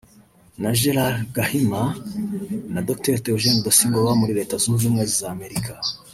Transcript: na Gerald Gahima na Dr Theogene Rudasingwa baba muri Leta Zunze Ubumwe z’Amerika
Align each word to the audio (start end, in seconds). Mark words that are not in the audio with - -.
na 0.61 0.71
Gerald 0.79 1.19
Gahima 1.37 1.83
na 2.73 2.79
Dr 2.87 3.15
Theogene 3.23 3.59
Rudasingwa 3.59 3.97
baba 4.03 4.19
muri 4.21 4.37
Leta 4.39 4.55
Zunze 4.61 4.81
Ubumwe 4.85 5.03
z’Amerika 5.17 5.73